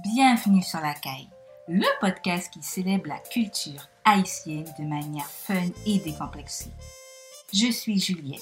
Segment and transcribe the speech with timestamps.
[0.00, 1.28] Bienvenue sur la caille,
[1.68, 6.70] le podcast qui célèbre la culture haïtienne de manière fun et décomplexée.
[7.52, 8.40] Je suis Juliette.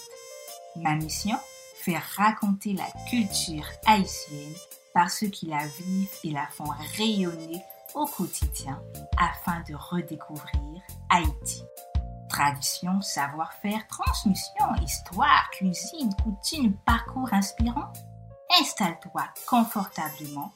[0.76, 1.36] Ma mission
[1.82, 4.54] Faire raconter la culture haïtienne
[4.94, 7.60] par ceux qui la vivent et la font rayonner
[7.94, 8.80] au quotidien
[9.18, 11.64] afin de redécouvrir Haïti.
[12.28, 17.92] Tradition, savoir-faire, transmission, histoire, cuisine, coutume, parcours inspirant.
[18.60, 20.52] Installe-toi confortablement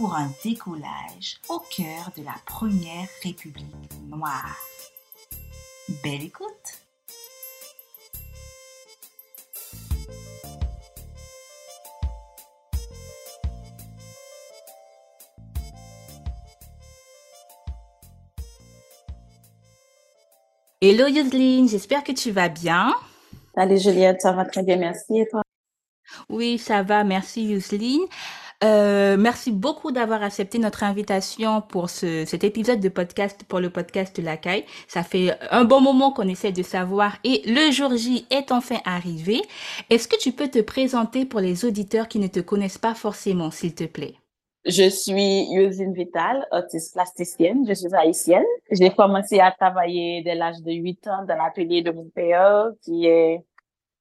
[0.00, 3.66] pour un décollage au cœur de la première République
[4.08, 4.56] noire.
[6.02, 6.48] Belle écoute!
[20.80, 22.94] Hello Yoseline, j'espère que tu vas bien.
[23.54, 25.18] Salut Juliette, ça va très bien, merci.
[25.18, 25.42] Et toi?
[26.30, 28.06] Oui, ça va, merci Yoseline.
[28.62, 33.70] Euh, merci beaucoup d'avoir accepté notre invitation pour ce, cet épisode de podcast pour le
[33.70, 34.36] podcast La.
[34.86, 38.76] Ça fait un bon moment qu'on essaie de savoir et le jour J est enfin
[38.84, 39.40] arrivé.
[39.88, 43.50] Est-ce que tu peux te présenter pour les auditeurs qui ne te connaissent pas forcément,
[43.50, 44.14] s'il te plaît?
[44.66, 47.64] Je suis Yosine Vital, autiste plasticienne.
[47.66, 48.44] Je suis haïtienne.
[48.70, 53.06] J'ai commencé à travailler dès l'âge de 8 ans dans l'atelier de mon père, qui
[53.06, 53.42] est,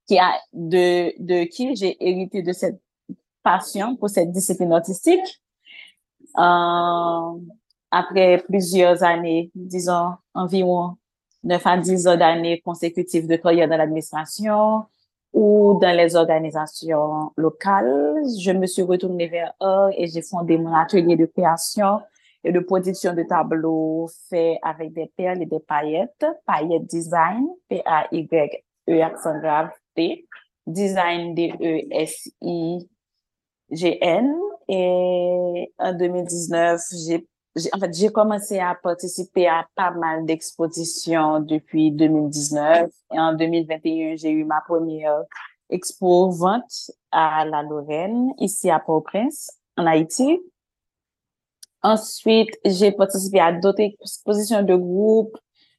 [0.06, 2.82] qui a, de, de qui j'ai hérité de cette
[3.44, 5.42] passion pour cette discipline artistique.
[6.38, 7.40] Euh,
[7.92, 10.96] après plusieurs années, disons environ
[11.44, 14.86] 9 à 10 ans d'années consécutives de travail dans l'administration
[15.34, 20.74] ou dans les organisations locales, je me suis retournée vers eux et j'ai fondé mon
[20.74, 22.02] atelier de création
[22.44, 29.02] et de production de tableaux faits avec des perles et des paillettes, paillettes design, P-A-Y-E
[29.02, 30.26] accent grave T,
[30.66, 32.88] design D-E-S-I
[33.72, 34.34] GN
[34.68, 37.26] et en 2019, j'ai
[37.74, 44.16] en fait, j'ai commencé à participer à pas mal d'expositions depuis 2019 et en 2021,
[44.16, 45.24] j'ai eu ma première
[45.70, 50.40] expo vente à la Lorraine, ici à Port-au-Prince, en Haïti.
[51.82, 55.38] Ensuite, j'ai participé à d'autres expositions de groupe,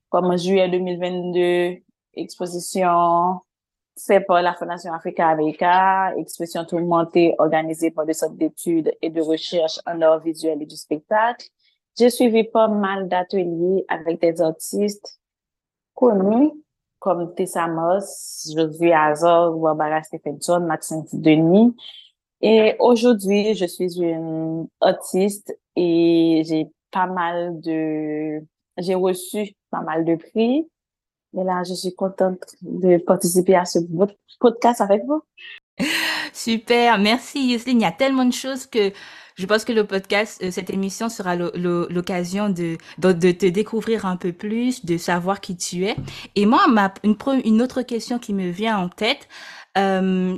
[0.08, 1.82] comme en juillet 2022,
[2.14, 3.40] exposition
[4.06, 9.20] fait par la Fondation Africa America, expression tourmentée organisée par le Centre d'études et de
[9.20, 11.46] recherche en art visuel et du spectacle.
[11.98, 15.20] J'ai suivi pas mal d'ateliers avec des artistes
[15.94, 16.52] connus
[16.98, 21.74] comme Tessa Moss, Josué Azor, Barbara Stephenson, Maxime Denis.
[22.42, 28.44] Et aujourd'hui, je suis une artiste et j'ai pas mal de,
[28.78, 30.68] j'ai reçu pas mal de prix.
[31.38, 33.78] Et là, je suis contente de participer à ce
[34.40, 35.22] podcast avec vous.
[36.32, 37.80] Super, merci Yusline.
[37.80, 38.92] Il y a tellement de choses que
[39.36, 44.16] je pense que le podcast, euh, cette émission sera l'occasion de, de, te découvrir un
[44.16, 45.96] peu plus, de savoir qui tu es.
[46.36, 46.60] Et moi,
[47.04, 49.28] une, autre question qui me vient en tête,
[49.78, 50.36] euh,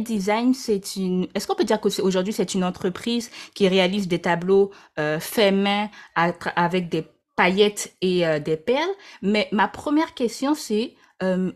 [0.00, 1.26] Design, c'est une.
[1.34, 5.88] Est-ce qu'on peut dire qu'aujourd'hui c'est une entreprise qui réalise des tableaux euh, faits main
[6.14, 7.04] avec des
[7.36, 8.94] paillettes et euh, des perles.
[9.22, 11.52] Mais ma première question, c'est euh,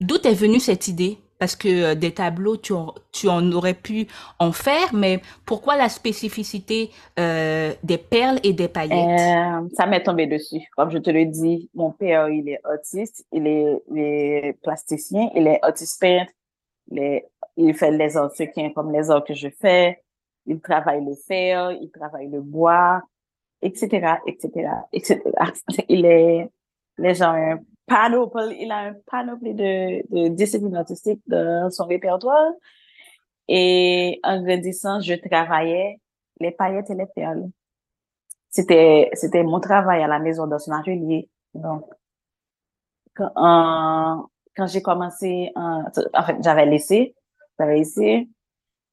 [0.00, 1.18] d'où est venue cette idée?
[1.38, 4.06] Parce que euh, des tableaux, tu en, tu en aurais pu
[4.38, 9.72] en faire, mais pourquoi la spécificité des perles et des paillettes?
[9.74, 10.60] Ça m'est tombé dessus.
[10.76, 15.60] Comme je te le dis, mon père, il est autiste, il est, plasticien, il est
[15.66, 16.30] autiste peintre,
[16.92, 17.22] il,
[17.56, 18.30] il fait les arts
[18.74, 20.00] comme les arts que je fais.
[20.46, 23.02] Il travaille le fer, il travaille le bois,
[23.62, 25.20] etc., etc., etc.
[25.88, 26.50] Il est,
[26.98, 32.52] les un panoplie, il a un panoplie de, de disciplines artistiques dans son répertoire.
[33.48, 36.00] Et en grandissant, je travaillais
[36.40, 37.48] les paillettes et les perles.
[38.50, 41.28] C'était, c'était mon travail à la maison dans son atelier.
[41.54, 41.84] Donc,
[43.14, 43.32] quand,
[44.56, 45.84] quand j'ai commencé, en,
[46.14, 47.14] en fait, j'avais laissé,
[47.58, 48.28] j'avais laissé,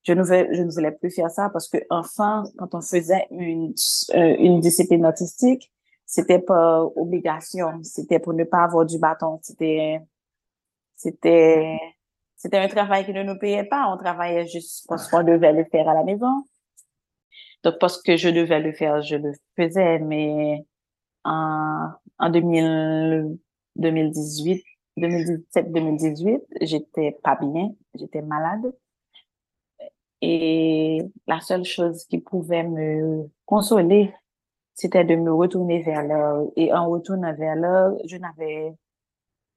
[0.04, 3.28] je ne, voulais, je ne voulais plus faire ça parce que enfin, quand on faisait
[3.32, 3.74] une,
[4.16, 5.72] euh, une discipline artistique,
[6.06, 10.00] c'était pas obligation, c'était pour ne pas avoir du bâton, c'était,
[10.96, 11.78] c'était,
[12.36, 15.66] c'était un travail qui ne nous payait pas, on travaillait juste parce qu'on devait le
[15.66, 16.46] faire à la maison.
[17.64, 20.66] Donc, parce que je devais le faire, je le faisais, mais
[21.26, 23.38] en, en 2000,
[23.76, 24.64] 2018,
[24.98, 28.74] 2017, 2018, j'étais pas bien, j'étais malade.
[30.22, 34.14] Et la seule chose qui pouvait me consoler,
[34.74, 36.46] c'était de me retourner vers l'heure.
[36.56, 38.74] Et en retournant vers l'heure, je n'avais...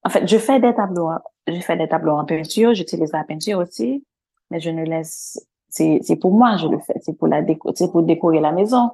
[0.04, 1.10] En fait, je fais des tableaux,
[1.46, 4.04] je fais des tableaux en peinture, j'utilise la peinture aussi,
[4.50, 5.38] mais je ne laisse
[5.72, 6.94] c'est, c'est pour moi, je le fais.
[7.00, 8.90] C'est pour la déco, c'est pour décorer la maison.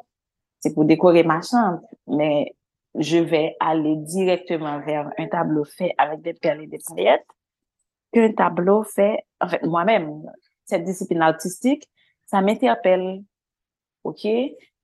[0.61, 1.81] C'est pour décorer ma chambre.
[2.07, 2.55] Mais
[2.95, 7.27] je vais aller directement vers un tableau fait avec des perles et des paillettes
[8.13, 10.23] qu'un tableau fait, en fait, moi-même,
[10.69, 11.89] cette discipline artistique,
[12.27, 13.23] ça m'interpelle.
[14.05, 14.27] OK?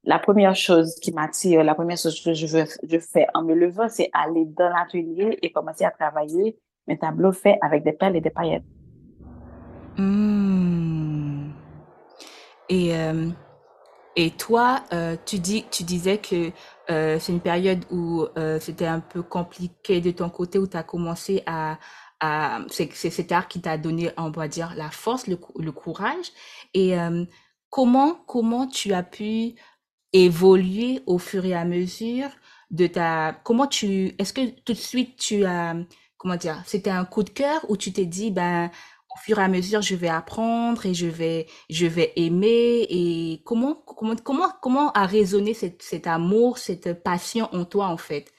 [0.04, 4.10] La première chose qui m'attire, la première chose que je fais en me levant, c'est
[4.12, 6.58] aller dans l'atelier et commencer à travailler
[6.88, 8.64] un tableau fait avec des perles et des paillettes.
[9.96, 11.50] Mmh.
[12.68, 13.30] Et, euh,
[14.16, 16.50] et toi, euh, tu, dis, tu disais que
[16.90, 20.76] euh, c'est une période où euh, c'était un peu compliqué de ton côté, où tu
[20.76, 21.78] as commencé à...
[22.70, 26.32] c'est cet art qui t'a donné, on va dire, la force, le, le courage.
[26.72, 27.24] Et euh,
[27.68, 29.54] comment, comment tu as pu
[30.12, 32.28] évoluer au fur et à mesure
[32.70, 33.38] de ta...
[33.44, 34.14] Comment tu...
[34.18, 35.76] Est-ce que tout de suite tu as...
[36.16, 36.62] Comment dire?
[36.64, 38.70] C'était un coup de cœur ou tu t'es dit, ben
[39.14, 42.86] au fur et à mesure, je vais apprendre et je vais, je vais aimer.
[42.88, 47.98] Et comment, comment, comment, comment a résonné cet, cet amour, cette passion en toi, en
[47.98, 48.32] fait,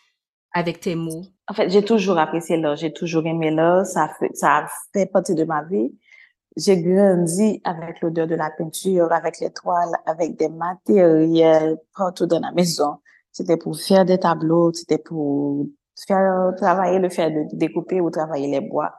[0.51, 1.25] avec tes mots?
[1.47, 5.35] En fait, j'ai toujours apprécié l'art, j'ai toujours aimé l'art, ça fait, ça fait partie
[5.35, 5.93] de ma vie.
[6.57, 12.39] J'ai grandi avec l'odeur de la peinture, avec les toiles, avec des matériels partout dans
[12.39, 12.97] la maison.
[13.31, 15.67] C'était pour faire des tableaux, c'était pour
[16.07, 18.93] faire travailler le fait de découper ou travailler les bois.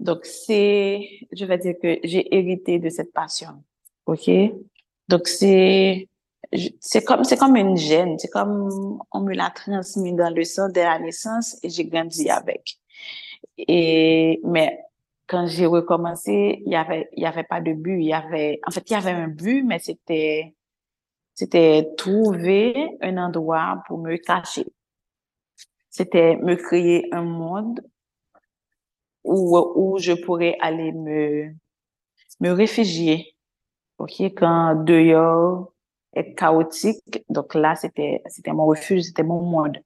[0.00, 1.00] Donc, c'est,
[1.32, 3.64] je vais dire que j'ai hérité de cette passion.
[4.06, 4.30] OK?
[5.08, 6.08] Donc, c'est,
[6.80, 8.18] c'est comme, c'est comme une gêne.
[8.18, 12.30] C'est comme on me l'a transmis dans le sang dès la naissance et j'ai grandi
[12.30, 12.78] avec.
[13.58, 14.78] Et, mais
[15.26, 18.00] quand j'ai recommencé, il y avait, il y avait pas de but.
[18.00, 20.54] Il y avait, en fait, il y avait un but, mais c'était,
[21.34, 24.66] c'était trouver un endroit pour me cacher.
[25.90, 27.80] C'était me créer un monde
[29.24, 31.52] où, où je pourrais aller me,
[32.40, 33.34] me réfugier.
[33.98, 34.20] OK?
[34.20, 35.72] Quand dehors
[36.14, 37.24] est chaotique.
[37.28, 39.78] Donc là, c'était, c'était mon refuge, c'était mon monde.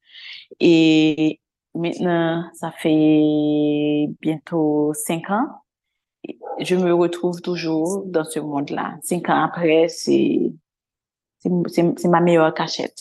[0.61, 1.41] Et
[1.75, 5.49] maintenant, ça fait bientôt cinq ans.
[6.61, 8.97] Je me retrouve toujours dans ce monde-là.
[9.03, 10.53] Cinq ans après, c'est,
[11.41, 12.97] c'est ma meilleure cachette.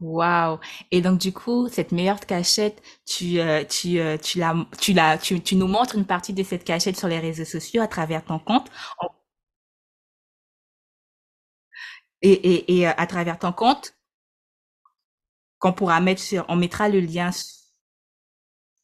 [0.00, 0.58] Waouh!
[0.90, 5.18] Et donc du coup, cette meilleure cachette, tu euh, tu euh, tu la tu la
[5.18, 8.38] tu nous montres une partie de cette cachette sur les réseaux sociaux à travers ton
[8.38, 8.70] compte.
[12.22, 13.94] Et et et euh, à travers ton compte
[15.58, 17.30] qu'on pourra mettre sur on mettra le lien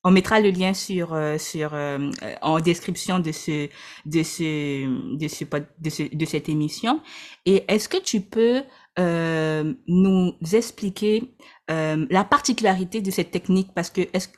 [0.06, 2.10] on mettra le lien sur euh, sur euh,
[2.40, 3.68] en description de ce
[4.06, 5.44] de ce de ce
[5.80, 7.00] de, ce, de cette émission.
[7.44, 8.62] Et est-ce que tu peux
[9.00, 11.34] euh, nous expliquer
[11.72, 13.74] euh, la particularité de cette technique?
[13.74, 14.28] Parce que est-ce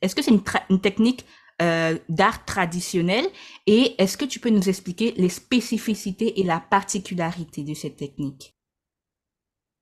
[0.00, 1.26] est-ce que c'est une, une, technique
[1.60, 3.24] euh, d'art traditionnel
[3.66, 8.54] et est-ce que tu peux nous expliquer les spécificités et la particularité de cette technique?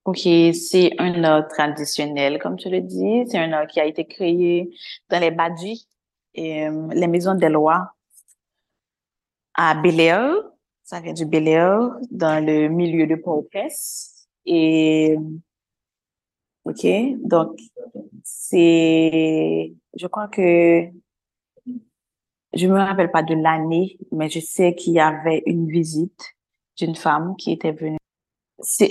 [0.04, 0.20] Ok,
[0.54, 3.24] c'est un art traditionnel, comme tu le dis.
[3.28, 4.70] C'est un art qui a été créé
[5.10, 5.86] dans les badis
[6.34, 7.92] et euh, les maisons des lois
[9.58, 10.00] à Bel
[10.84, 11.44] Ça vient du Bel
[12.10, 14.28] dans le milieu de Port-au-Prince.
[14.46, 15.16] Et,
[16.64, 16.86] OK,
[17.22, 17.58] donc,
[18.24, 20.88] c'est, je crois que,
[22.54, 26.34] je me rappelle pas de l'année, mais je sais qu'il y avait une visite
[26.78, 27.98] d'une femme qui était venue.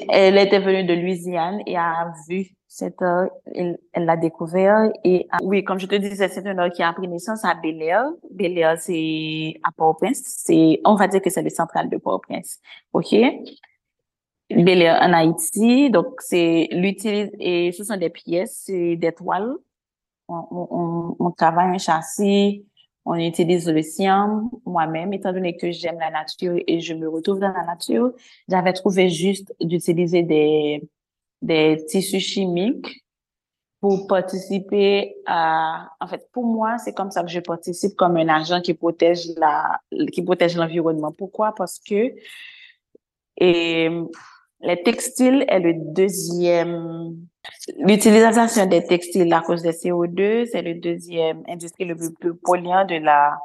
[0.10, 5.64] Elle était venue de Louisiane et a vu cette heure, elle l'a découvert et oui,
[5.64, 8.04] comme je te disais, c'est une heure qui a pris naissance à Bel Air.
[8.30, 10.22] Bel Air, c'est à Port-au-Prince.
[10.24, 12.60] C'est, on va dire que c'est le central de Port-au-Prince.
[12.94, 13.16] OK?
[14.50, 15.90] Bel en Haïti.
[15.90, 19.56] Donc, c'est l'utilise et ce sont des pièces, c'est des toiles.
[20.30, 22.66] On, on, on, travaille un châssis,
[23.08, 24.50] on utilise le sien.
[24.66, 28.12] Moi-même, étant donné que j'aime la nature et je me retrouve dans la nature,
[28.50, 30.88] j'avais trouvé juste d'utiliser des,
[31.42, 33.04] des tissus chimiques
[33.80, 38.28] pour participer à, en fait, pour moi, c'est comme ça que je participe comme un
[38.28, 39.80] agent qui protège la,
[40.12, 41.12] qui protège l'environnement.
[41.12, 41.54] Pourquoi?
[41.56, 42.14] Parce que,
[43.40, 43.90] et,
[44.62, 47.16] les textiles est le deuxième,
[47.80, 52.96] l'utilisation des textiles à cause des CO2, c'est le deuxième industrie le plus, polluant de
[52.96, 53.38] la,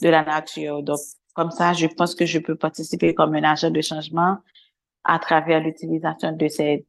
[0.00, 0.82] de la nature.
[0.82, 0.98] Donc,
[1.34, 4.38] comme ça, je pense que je peux participer comme un agent de changement
[5.04, 6.86] à travers l'utilisation de ces,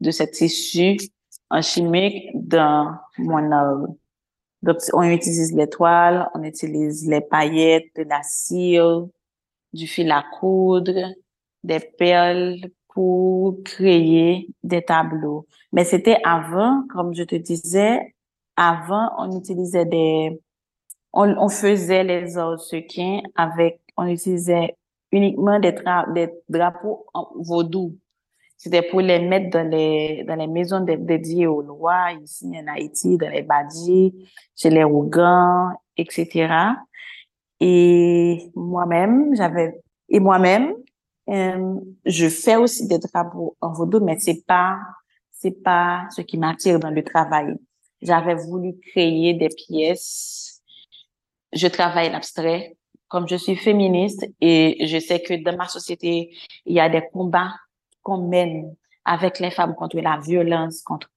[0.00, 0.98] de ces tissus
[1.50, 3.88] en chimique dans mon œuvre.
[4.62, 9.06] Donc, on utilise les toiles, on utilise les paillettes, de la cire,
[9.72, 11.12] du fil à coudre,
[11.64, 12.60] des perles
[12.94, 15.46] pour créer des tableaux.
[15.72, 18.14] Mais c'était avant, comme je te disais,
[18.56, 20.40] avant, on utilisait des,
[21.12, 24.76] on, on faisait les sequins avec, on utilisait
[25.10, 25.74] uniquement des,
[26.14, 27.96] des drapeaux en vaudou.
[28.56, 33.18] C'était pour les mettre dans les, dans les maisons dédiées aux lois, ici en Haïti,
[33.18, 34.14] dans les badis,
[34.56, 36.48] chez les Rougans, etc.
[37.60, 40.74] Et moi-même, j'avais, et moi-même,
[41.28, 44.78] euh, je fais aussi des drapeaux en vaudou, mais c'est pas,
[45.30, 47.56] c'est pas ce qui m'attire dans le travail.
[48.02, 50.62] J'avais voulu créer des pièces.
[51.52, 52.76] Je travaille l'abstrait.
[53.08, 57.02] Comme je suis féministe et je sais que dans ma société, il y a des
[57.12, 57.54] combats
[58.02, 61.08] qu'on mène avec les femmes contre la violence, contre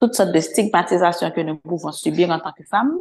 [0.00, 2.96] toutes sortes de stigmatisations que nous pouvons subir en tant que femmes.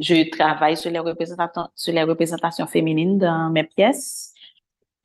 [0.00, 4.32] Je travaille sur les représentations, sur les représentations féminines dans mes pièces.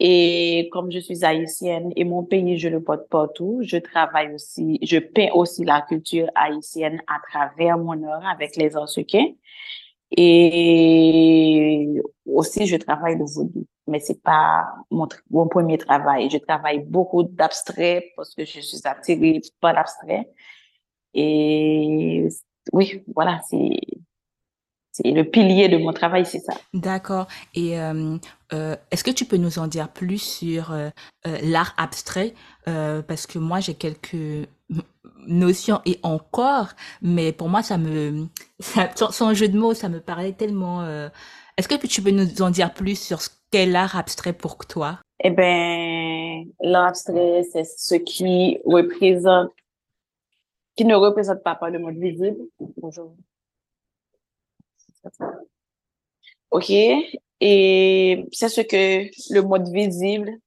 [0.03, 4.79] Et comme je suis haïtienne et mon pays, je le porte partout, je travaille aussi,
[4.81, 9.27] je peins aussi la culture haïtienne à travers mon art avec les Ansuquins.
[10.17, 16.31] Et aussi, je travaille le vaudou, mais c'est pas mon, mon premier travail.
[16.31, 20.31] Je travaille beaucoup d'abstrait parce que je suis attirée par l'abstrait.
[21.13, 22.27] Et
[22.73, 23.79] oui, voilà, c'est
[24.91, 26.53] c'est le pilier de mon travail, c'est ça.
[26.73, 27.27] D'accord.
[27.55, 28.17] Et euh,
[28.53, 30.89] euh, est-ce que tu peux nous en dire plus sur euh,
[31.43, 32.33] l'art abstrait?
[32.65, 34.47] Parce que moi, j'ai quelques
[35.27, 36.69] notions et encore,
[37.01, 38.27] mais pour moi, ça me,
[38.59, 40.85] ça, son jeu de mots, ça me paraît tellement.
[41.57, 44.99] Est-ce que tu peux nous en dire plus sur ce qu'est l'art abstrait pour toi?
[45.23, 49.51] Eh ben, l'art abstrait, c'est ce qui représente,
[50.75, 52.37] qui ne représente pas, pas le monde visible.
[52.77, 53.15] Bonjour.
[56.51, 56.69] OK.
[57.39, 60.37] Et c'est ce que le monde visible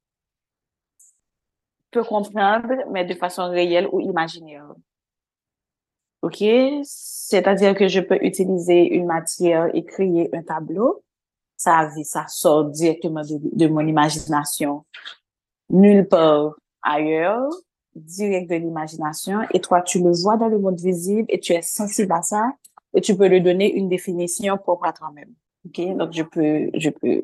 [1.91, 4.67] peut comprendre, mais de façon réelle ou imaginaire.
[6.23, 6.43] OK?
[6.85, 11.03] C'est-à-dire que je peux utiliser une matière et créer un tableau.
[11.57, 14.85] Ça, ça sort directement de, de mon imagination.
[15.71, 17.49] Nulle part ailleurs,
[17.95, 19.41] direct de l'imagination.
[19.53, 22.51] Et toi, tu le vois dans le monde visible et tu es sensible à ça
[22.95, 25.35] et tu peux lui donner une définition propre à toi-même.
[25.67, 25.97] OK?
[25.97, 27.23] Donc, je peux, je peux,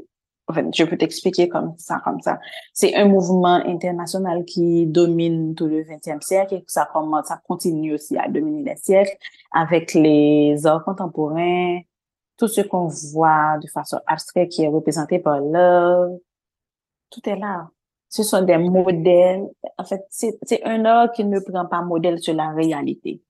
[0.48, 2.38] en je peux t'expliquer comme ça, comme ça.
[2.72, 7.94] C'est un mouvement international qui domine tout le 20e siècle et ça commence, ça continue
[7.94, 9.16] aussi à dominer les siècles
[9.52, 11.80] avec les arts contemporains,
[12.36, 16.08] tout ce qu'on voit de façon abstraite qui est représenté par l'art.
[17.10, 17.68] Tout est là.
[18.08, 19.48] Ce sont des modèles.
[19.78, 23.22] En fait, c'est un art qui ne prend pas modèle sur la réalité.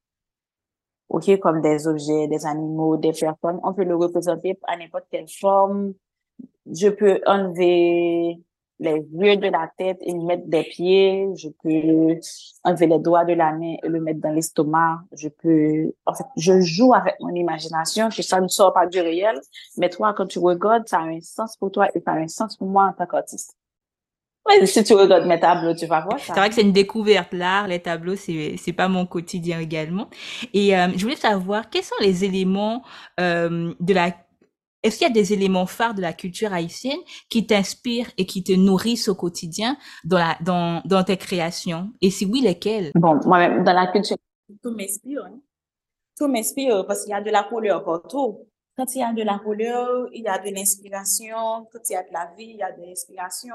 [1.10, 3.60] OK, comme des objets, des animaux, des personnes.
[3.64, 5.92] On peut le représenter à n'importe quelle forme.
[6.72, 8.38] Je peux enlever
[8.78, 11.28] les yeux de la tête et mettre des pieds.
[11.36, 12.20] Je peux
[12.64, 15.00] enlever les doigts de la main et le mettre dans l'estomac.
[15.12, 19.00] Je peux, en fait, je joue avec mon imagination, que ça ne sort pas du
[19.00, 19.38] réel.
[19.76, 22.28] Mais toi, quand tu regardes, ça a un sens pour toi et ça a un
[22.28, 23.56] sens pour moi en tant qu'artiste.
[24.48, 26.32] Ouais, si tu regardes mes tableaux, tu vas voir ça.
[26.34, 27.32] C'est vrai que c'est une découverte.
[27.32, 30.08] L'art, les tableaux, c'est c'est pas mon quotidien également.
[30.54, 32.82] Et euh, je voulais savoir quels sont les éléments
[33.20, 34.12] euh, de la
[34.82, 38.42] est-ce qu'il y a des éléments phares de la culture haïtienne qui t'inspirent et qui
[38.42, 41.92] te nourrissent au quotidien dans la dans dans tes créations?
[42.00, 42.92] Et si oui, lesquels?
[42.94, 44.16] Bon, moi-même dans la culture,
[44.62, 45.22] tout m'inspire.
[45.26, 45.38] Hein?
[46.18, 48.46] Tout m'inspire parce qu'il y a de la couleur partout.
[48.74, 51.66] Quand il y a de la couleur, il y a de l'inspiration.
[51.70, 53.54] Quand il y a de la vie, il y a de l'inspiration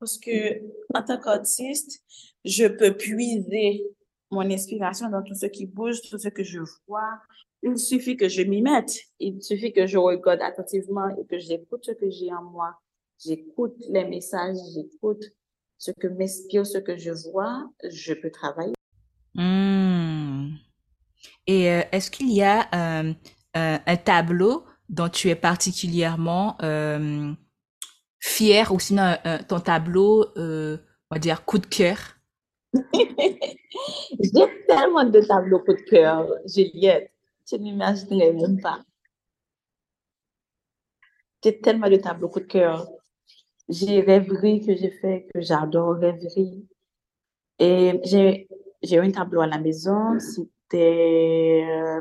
[0.00, 0.62] parce que
[0.94, 2.02] en tant qu'artiste,
[2.44, 3.84] je peux puiser
[4.30, 7.20] mon inspiration dans tout ce qui bouge, tout ce que je vois.
[7.62, 8.92] Il suffit que je m'y mette.
[9.18, 12.74] Il suffit que je regarde attentivement et que j'écoute ce que j'ai en moi.
[13.22, 15.22] J'écoute les messages, j'écoute
[15.76, 17.70] ce que m'inspire, ce que je vois.
[17.84, 18.74] Je peux travailler.
[19.34, 20.54] Mmh.
[21.46, 23.12] Et euh, est-ce qu'il y a euh,
[23.56, 26.56] euh, un tableau dont tu es particulièrement
[28.20, 30.78] euh, fier ou sinon euh, ton tableau, euh,
[31.10, 31.98] on va dire, coup de cœur?
[32.72, 37.12] J'ai tellement de tableaux coup de cœur, Juliette.
[37.46, 38.80] Tu n'imaginerais même pas.
[41.42, 42.86] J'ai tellement de tableaux coup de cœur.
[43.68, 46.68] J'ai rêverie que j'ai fait, que j'adore rêverie.
[47.58, 48.48] Et j'ai,
[48.82, 50.18] j'ai un tableau à la maison.
[50.18, 52.00] C'était euh,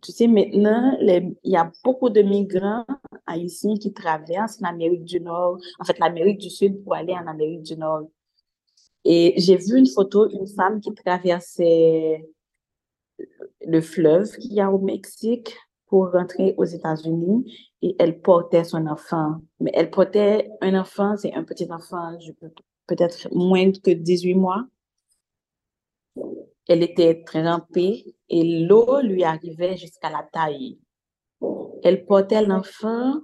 [0.00, 2.86] tu sais, maintenant, il y a beaucoup de migrants
[3.26, 7.62] haïtiens qui traversent l'Amérique du Nord, en fait, l'Amérique du Sud pour aller en Amérique
[7.62, 8.08] du Nord.
[9.04, 12.24] Et j'ai vu une photo, une femme qui traversait
[13.66, 17.52] le fleuve qu'il y a au Mexique pour rentrer aux États-Unis
[17.82, 19.40] et elle portait son enfant.
[19.60, 22.16] Mais elle portait un enfant, c'est un petit enfant,
[22.86, 24.64] peut-être moins que 18 mois.
[26.68, 30.78] Elle était trempée et l'eau lui arrivait jusqu'à la taille.
[31.82, 33.20] Elle portait l'enfant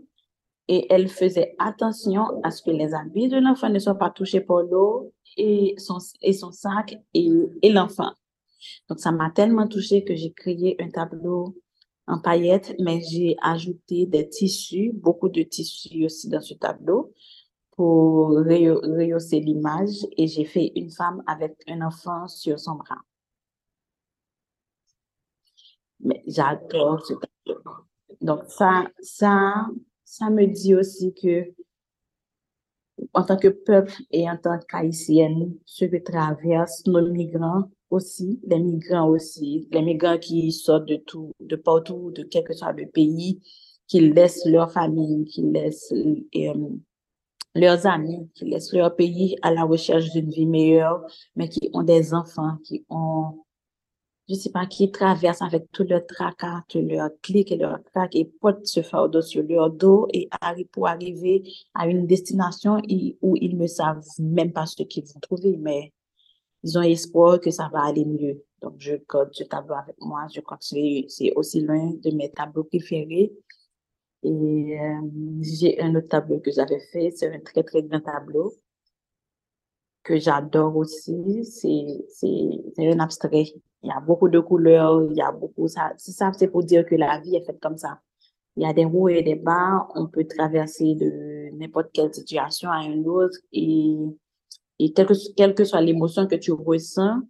[0.68, 4.40] et elle faisait attention à ce que les habits de l'enfant ne soient pas touchés
[4.40, 7.30] par l'eau et son, et son sac et,
[7.62, 8.12] et l'enfant.
[8.88, 11.54] Donc, ça m'a tellement touchée que j'ai créé un tableau
[12.06, 17.12] en paillettes, mais j'ai ajouté des tissus, beaucoup de tissus aussi dans ce tableau
[17.72, 22.98] pour rehausser l'image et j'ai fait une femme avec un enfant sur son bras.
[26.00, 27.62] Mais j'adore ce tableau.
[28.20, 29.66] Donc, ça, ça,
[30.04, 31.52] ça me dit aussi que,
[33.14, 38.58] en tant que peuple et en tant qu'haïtienne, ce que traversent nos migrants aussi, les
[38.58, 42.86] migrants aussi, les migrants qui sortent de tout, de partout, de quel que soit le
[42.86, 43.40] pays,
[43.86, 46.68] qui laissent leur famille, qui laissent euh,
[47.54, 51.04] leurs amis, qui laissent leur pays à la recherche d'une vie meilleure,
[51.36, 53.44] mais qui ont des enfants, qui ont
[54.28, 58.14] je sais pas, qui traversent avec tout leur tracas, tout leur clic et leur crack
[58.14, 60.28] et portent ce fardeau sur leur dos et
[60.72, 61.42] pour arriver
[61.74, 62.82] à une destination
[63.22, 65.92] où ils ne savent même pas ce qu'ils vont trouver, mais
[66.62, 68.44] ils ont espoir que ça va aller mieux.
[68.60, 70.26] Donc, je code ce tableau avec moi.
[70.34, 73.32] Je crois que c'est aussi l'un de mes tableaux préférés.
[74.24, 75.00] Et euh,
[75.40, 77.12] j'ai un autre tableau que j'avais fait.
[77.12, 78.52] C'est un très, très grand tableau
[80.08, 81.44] que j'adore aussi.
[81.44, 83.52] C'est un abstrait.
[83.82, 86.84] Il y a beaucoup de couleurs, il y a beaucoup, ça, ça c'est pour dire
[86.84, 88.00] que la vie est faite comme ça.
[88.56, 92.70] Il y a des hauts et des bas, on peut traverser de n'importe quelle situation
[92.70, 93.98] à une autre et,
[94.80, 97.20] et quelle, que, quelle que soit l'émotion que tu ressens,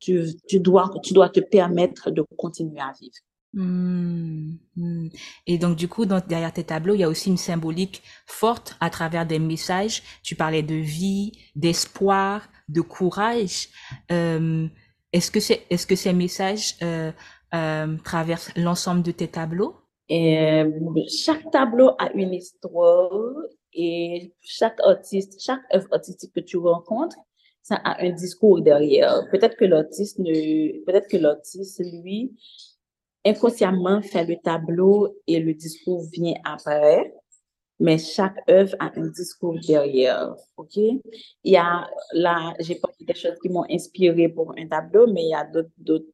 [0.00, 3.14] tu, tu, dois, tu dois te permettre de continuer à vivre.
[3.54, 5.08] Mmh, mmh.
[5.46, 8.88] Et donc, du coup, derrière tes tableaux, il y a aussi une symbolique forte à
[8.88, 10.02] travers des messages.
[10.22, 13.68] Tu parlais de vie, d'espoir, de courage.
[14.10, 14.66] Euh,
[15.12, 17.12] est-ce que, ces messages euh,
[17.54, 19.76] euh, traversent l'ensemble de tes tableaux?
[20.08, 23.10] Chaque tableau a une histoire
[23.74, 27.16] et chaque artiste, chaque œuvre artistique que tu rencontres,
[27.62, 29.26] ça a un discours derrière.
[29.30, 32.32] Peut-être que l'artiste peut-être que l'artiste, lui,
[33.24, 37.12] inconsciemment fait le tableau et le discours vient après
[37.82, 40.76] mais chaque œuvre a un discours derrière, ok?
[40.76, 41.00] Il
[41.42, 45.30] y a là, j'ai pas des choses qui m'ont inspiré pour un tableau, mais il
[45.30, 46.06] y a d'autres,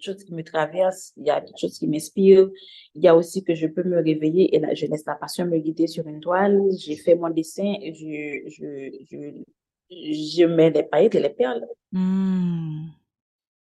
[0.00, 2.48] choses qui me traversent, il y a d'autres choses qui m'inspirent.
[2.94, 5.46] Il y a aussi que je peux me réveiller et là, je laisse la passion
[5.46, 6.60] me guider sur une toile.
[6.78, 9.42] J'ai fait mon dessin et je, je, je,
[9.90, 11.66] je mets les paillettes et les perles.
[11.90, 12.86] Mmh.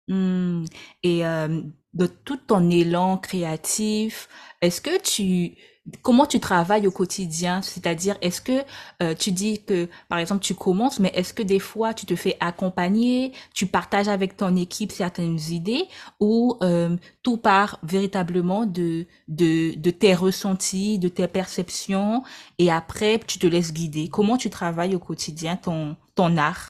[0.09, 0.65] Mmh.
[1.03, 1.63] Et euh,
[1.95, 4.29] de tout ton élan créatif,
[4.61, 5.57] est-ce que tu
[6.03, 7.63] comment tu travailles au quotidien?
[7.63, 8.65] C'est-à-dire, est-ce que
[9.03, 12.17] euh, tu dis que, par exemple, tu commences, mais est-ce que des fois tu te
[12.17, 15.85] fais accompagner, tu partages avec ton équipe certaines idées,
[16.21, 22.23] ou euh, tout part véritablement de, de, de tes ressentis, de tes perceptions,
[22.59, 24.09] et après tu te laisses guider?
[24.09, 26.69] Comment tu travailles au quotidien ton, ton art?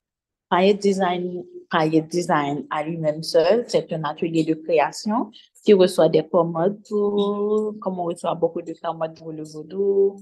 [0.81, 5.31] Design, Payet Design à lui-même seul, c'est un atelier de création.
[5.65, 10.17] Qui reçoit des commandes pour, comme on reçoit beaucoup de commandes pour le vaudou,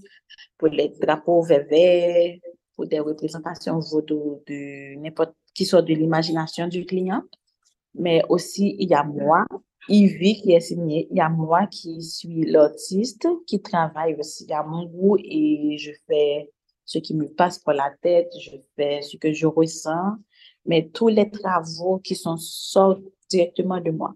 [0.57, 2.37] pour les drapeaux verts,
[2.77, 7.23] pour des représentations vaudou de n'importe qui soit de l'imagination du client.
[7.95, 9.45] Mais aussi, il y a moi,
[9.89, 14.63] Yves qui est signé, il y a moi qui suis l'artiste, qui travaille aussi à
[14.63, 16.51] mon goût et je fais
[16.85, 20.17] ce qui me passe par la tête, je fais ce que je ressens,
[20.65, 24.15] mais tous les travaux qui sont sortent directement de moi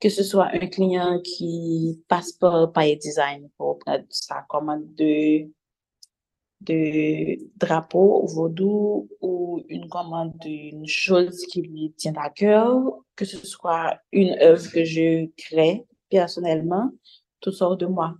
[0.00, 5.48] que ce soit un client qui passe par Payet Design pour prendre sa commande de,
[6.60, 12.80] de drapeau vaudou ou une commande d'une chose qui lui tient à cœur,
[13.16, 16.90] que ce soit une œuvre que je crée personnellement,
[17.40, 18.14] tout sort de moi.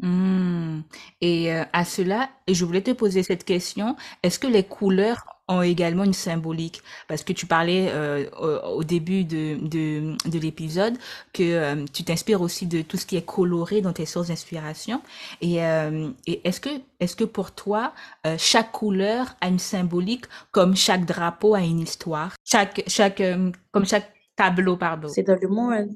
[0.00, 0.80] Mmh.
[1.20, 5.62] Et euh, à cela, je voulais te poser cette question, est-ce que les couleurs ont
[5.62, 6.82] également une symbolique.
[7.08, 8.28] Parce que tu parlais euh,
[8.70, 10.96] au, début de, de, de l'épisode
[11.32, 15.02] que euh, tu t'inspires aussi de tout ce qui est coloré dans tes sources d'inspiration.
[15.40, 16.68] Et, euh, et est-ce que
[17.00, 17.92] est-ce que pour toi
[18.38, 22.34] chaque couleur a une symbolique comme chaque drapeau a une histoire?
[22.44, 23.22] Chaque chaque
[23.70, 25.08] comme chaque tableau pardon.
[25.08, 25.90] C'est dans le monde.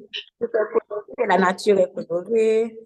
[1.28, 2.76] La nature est colorée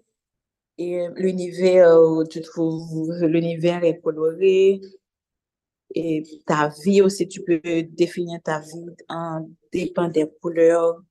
[0.79, 1.95] et l'univers
[2.29, 4.81] tu trouves l'univers est coloré
[5.93, 11.01] et ta vie aussi, tu peux définir ta vie en dépend des couleurs.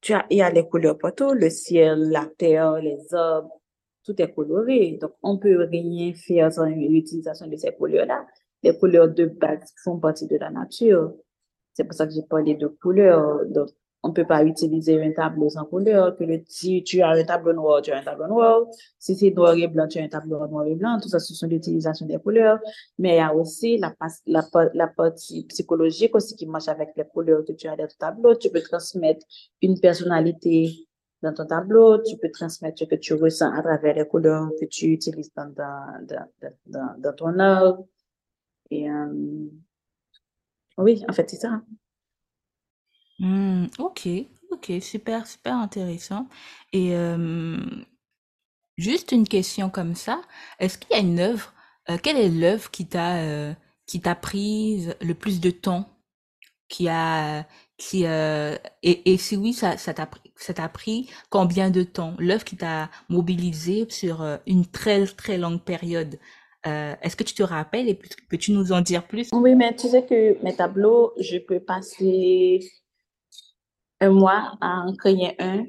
[0.00, 3.60] Tu as, il y a les couleurs partout, le ciel, la terre, les arbres,
[4.04, 4.98] tout est coloré.
[5.00, 8.26] Donc, on peut rien faire sans l'utilisation de ces couleurs-là.
[8.62, 11.14] Les couleurs de base font partie de la nature.
[11.74, 13.44] C'est pour ça que j'ai parlé de couleurs.
[13.46, 13.68] Donc,
[14.08, 17.82] on peut pas utiliser un tableau sans couleur, que si tu as un tableau noir,
[17.82, 18.66] tu as un tableau noir.
[18.98, 20.98] Si c'est noir et blanc, tu as un tableau noir et blanc.
[21.00, 22.58] Tout ça, ce sont l'utilisation des couleurs.
[22.98, 23.94] Mais il y a aussi la,
[24.26, 24.44] la,
[24.74, 28.34] la partie psychologique aussi qui marche avec les couleurs que tu as dans ton tableau.
[28.34, 29.26] Tu peux transmettre
[29.62, 30.88] une personnalité
[31.22, 34.66] dans ton tableau, tu peux transmettre ce que tu ressens à travers les couleurs que
[34.66, 36.28] tu utilises dans, dans,
[36.66, 37.86] dans, dans, ton œuvre.
[38.70, 39.48] Et euh,
[40.78, 41.60] oui, en fait, c'est ça.
[43.18, 44.08] Hmm, ok,
[44.50, 46.28] ok, super, super intéressant.
[46.72, 46.94] Et
[48.76, 50.22] juste une question comme ça,
[50.58, 51.52] est-ce qu'il y a une œuvre,
[51.90, 53.54] euh, quelle est l'œuvre qui t'a euh,
[53.86, 55.88] qui t'a prise le plus de temps,
[56.68, 57.46] qui a
[57.78, 62.16] qui euh, et, si oui, ça t'a pris ça t'a pris combien de temps?
[62.18, 66.18] L'œuvre qui t'a mobilisé sur euh, une très très longue période.
[66.66, 69.32] Est-ce que tu te rappelles et peux- peux-tu nous en dire plus?
[69.32, 72.60] Oui, mais tu sais que mes tableaux, je peux passer
[74.00, 75.64] un mois à en créer un,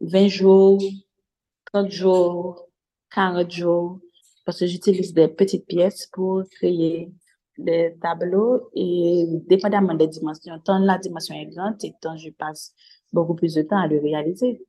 [0.00, 0.82] 20 jours,
[1.72, 2.68] 30 jours,
[3.14, 4.00] 40 jours,
[4.44, 7.12] parce que j'utilise des petites pièces pour créer
[7.58, 12.72] des tableaux et dépendamment des dimensions, tant la dimension est grande et tant je passe
[13.12, 14.64] beaucoup plus de temps à le réaliser.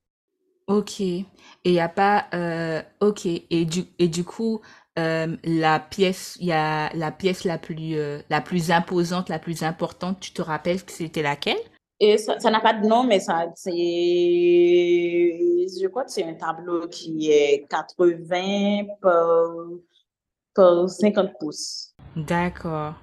[0.67, 1.01] Ok.
[1.01, 1.25] Et
[1.65, 2.27] il a pas.
[2.33, 3.25] Euh, ok.
[3.25, 4.61] Et du et du coup,
[4.97, 9.63] euh, la pièce, y a la pièce la plus euh, la plus imposante, la plus
[9.63, 10.19] importante.
[10.19, 11.57] Tu te rappelles que c'était laquelle?
[11.99, 16.87] Et ça, n'a pas de nom, mais ça, c'est, je crois que c'est un tableau
[16.87, 19.51] qui est 80 par,
[20.53, 21.93] par 50 pouces.
[22.15, 22.95] D'accord.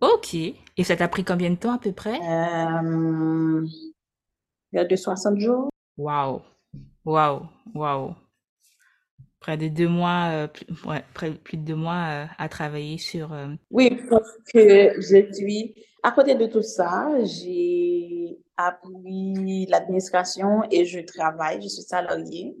[0.00, 0.34] Ok.
[0.34, 2.18] Et ça t'a pris combien de temps à peu près?
[2.20, 3.66] Euh,
[4.72, 5.68] il y a de 60 jours.
[5.96, 6.40] Waouh.
[7.04, 7.42] Waouh.
[7.74, 8.14] Waouh.
[9.42, 13.32] Près de deux mois, euh, plus, ouais, près, de deux mois euh, à travailler sur.
[13.32, 15.74] euh, Oui, parce que je suis,
[16.04, 22.54] à côté de tout ça, j'ai appris l'administration et je travaille, je suis salariée.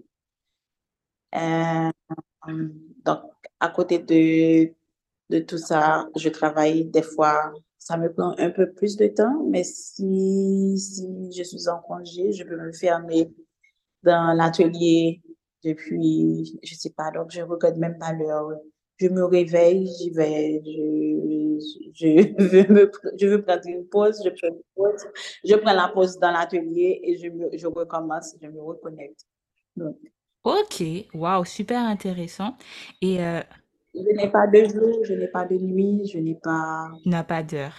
[3.04, 3.20] Donc,
[3.60, 4.72] à côté de,
[5.30, 9.44] de tout ça, je travaille des fois, ça me prend un peu plus de temps,
[9.48, 13.30] mais si, si je suis en congé, je peux me fermer
[14.02, 15.22] dans l'atelier
[15.64, 18.50] depuis, je sais pas, donc je regarde même pas l'heure.
[18.98, 21.58] Je me réveille, j'y vais, je,
[21.94, 25.04] je veux me, je veux prendre une pause, je prends une pause,
[25.44, 29.26] je prends la pause dans l'atelier et je me, je recommence, je me reconnecte.
[29.76, 29.96] Donc,
[30.44, 30.82] Ok.
[31.14, 31.44] Waouh.
[31.44, 32.56] Super intéressant.
[33.00, 33.42] Et euh,
[33.94, 37.24] je n'ai pas de jour, je n'ai pas de nuit, je n'ai pas, tu n'as
[37.24, 37.74] pas d'heure.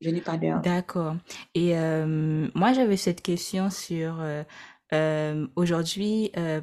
[0.00, 0.60] je n'ai pas d'heure.
[0.60, 1.16] D'accord.
[1.54, 4.42] Et euh, moi, j'avais cette question sur euh,
[4.92, 6.60] euh, aujourd'hui, euh,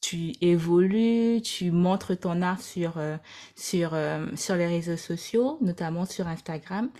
[0.00, 3.16] tu évolues, tu montres ton art sur euh,
[3.56, 6.90] sur euh, sur les réseaux sociaux, notamment sur Instagram.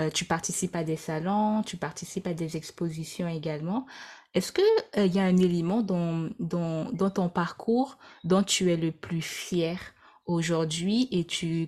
[0.00, 3.86] Euh, tu participes à des salons, tu participes à des expositions également.
[4.34, 4.52] Est-ce
[4.96, 8.92] euh, il y a un élément dans dans dans ton parcours dont tu es le
[8.92, 9.78] plus fier
[10.26, 11.26] aujourd'hui et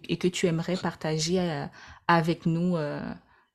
[0.08, 1.66] et que tu aimerais partager
[2.08, 2.76] avec nous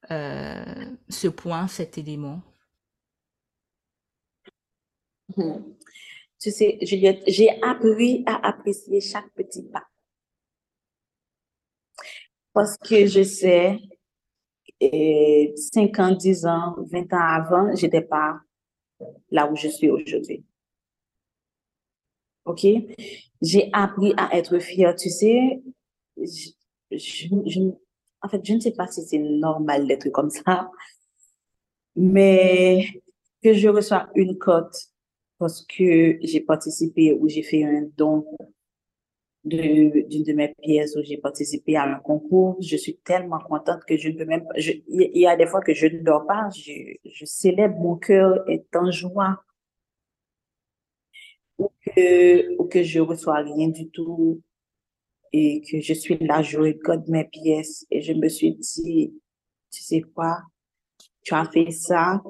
[0.10, 2.42] ce point, cet élément?
[5.36, 5.76] Mhm.
[6.40, 9.84] Tu sais, Juliette, j'ai appris à apprécier chaque petit pas
[12.54, 13.78] parce que je sais,
[14.82, 18.42] et 5 ans, 10 ans, 20 ans avant, j'étais pas
[19.32, 20.44] là où je suis aujourd'hui.
[22.46, 22.66] OK?
[23.42, 24.96] J'ai appris à être fière.
[24.96, 25.62] Tu sais,
[26.18, 26.50] je,
[26.92, 27.72] je, je-
[28.24, 30.70] en fait, je ne sais pas si c'est normal d'être comme ça,
[31.96, 32.88] mais
[33.44, 34.91] que je reçois une cote
[35.42, 38.24] parce que j'ai participé ou j'ai fait un don
[39.44, 42.58] d'une de mes pièces où j'ai participé à un concours.
[42.62, 45.62] Je suis tellement contente que je ne peux même pas, il y a des fois
[45.62, 49.44] que je ne dors pas, je, je célèbre, mon cœur est en joie
[51.58, 54.44] que, ou que je reçois rien du tout
[55.34, 59.12] et que je suis là, je regarde mes pièces et je me suis dit,
[59.72, 60.38] tu sais quoi,
[61.24, 62.22] tu as fait ça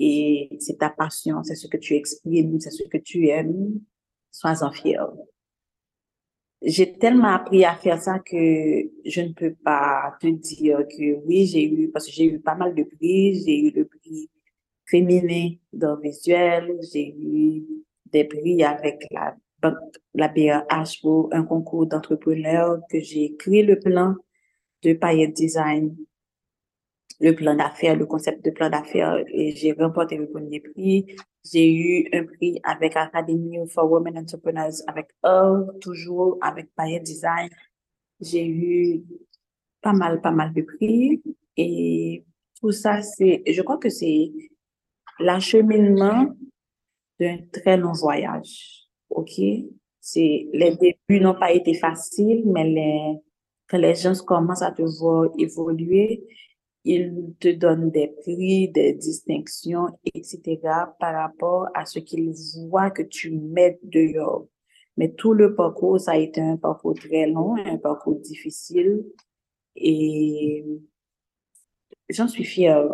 [0.00, 3.80] et c'est ta passion, c'est ce que tu exprimes, c'est ce que tu aimes,
[4.30, 5.06] sois-en fier.
[6.62, 8.34] J'ai tellement appris à faire ça que
[9.04, 12.54] je ne peux pas te dire que oui, j'ai eu, parce que j'ai eu pas
[12.54, 14.30] mal de prix, j'ai eu le prix
[14.86, 17.64] féminin dans visuel, j'ai eu
[18.06, 19.36] des prix avec la,
[20.14, 24.14] la BRH pour un concours d'entrepreneurs que j'ai créé le plan
[24.82, 25.94] de Payet Design,
[27.20, 31.16] le plan d'affaires, le concept de plan d'affaires et j'ai remporté le premier prix.
[31.44, 37.48] J'ai eu un prix avec Academy for Women Entrepreneurs avec eux, toujours avec Payet Design.
[38.20, 39.02] J'ai eu
[39.82, 41.22] pas mal, pas mal de prix
[41.56, 42.24] et
[42.60, 44.32] tout ça, c'est, je crois que c'est
[45.18, 46.26] l'acheminement
[47.18, 48.86] d'un très long voyage.
[49.10, 49.40] OK?
[50.00, 55.30] C'est, les débuts n'ont pas été faciles, mais les, les gens commencent à te voir
[55.38, 56.24] évoluer,
[56.84, 60.58] ils te donnent des prix, des distinctions, etc.
[60.98, 62.34] par rapport à ce qu'ils
[62.68, 64.46] voient que tu mets dehors.
[64.96, 69.04] Mais tout le parcours, ça a été un parcours très long, un parcours difficile.
[69.76, 70.64] Et
[72.08, 72.88] j'en suis fière.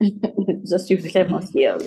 [0.00, 1.78] j'en suis vraiment fière.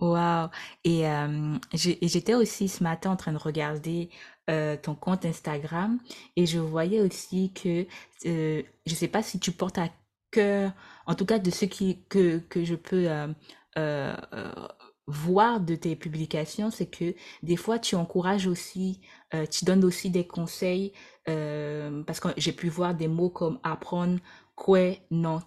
[0.00, 0.50] Wow.
[0.84, 4.10] Et euh, j'étais aussi ce matin en train de regarder
[4.50, 5.98] euh, ton compte Instagram
[6.36, 7.86] et je voyais aussi que
[8.26, 9.88] euh, je sais pas si tu portes à
[10.30, 10.72] cœur,
[11.06, 13.28] en tout cas de ce qui que, que je peux euh,
[13.78, 14.14] euh,
[15.06, 19.00] voir de tes publications, c'est que des fois tu encourages aussi,
[19.50, 20.92] tu donnes aussi des conseils
[21.24, 24.18] parce que j'ai pu voir des mots comme apprendre
[24.56, 25.40] quoi non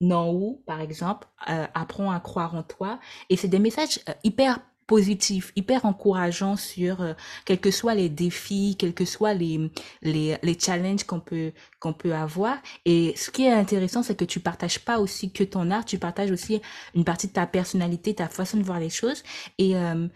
[0.00, 3.00] non ou, par exemple, euh, apprends à croire en toi.
[3.30, 8.08] Et c'est des messages euh, hyper positifs, hyper encourageants sur euh, quels que soient les
[8.08, 9.70] défis, quels que soient les,
[10.02, 12.58] les, les challenges qu'on peut, qu'on peut avoir.
[12.84, 15.98] Et ce qui est intéressant, c'est que tu partages pas aussi que ton art, tu
[15.98, 16.60] partages aussi
[16.94, 19.22] une partie de ta personnalité, ta façon de voir les choses.
[19.58, 20.08] Et euh,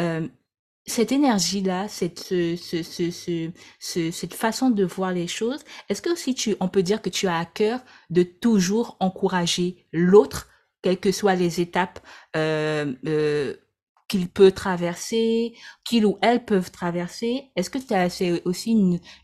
[0.00, 0.28] euh,
[0.86, 6.10] cette énergie-là, cette, ce, ce, ce, ce, cette façon de voir les choses, est-ce que
[6.10, 10.48] aussi tu, on peut dire que tu as à cœur de toujours encourager l'autre,
[10.82, 12.00] quelles que soient les étapes
[12.36, 13.54] euh, euh,
[14.08, 17.50] qu'il peut traverser, qu'il ou elle peuvent traverser.
[17.56, 18.72] Est-ce que c'est aussi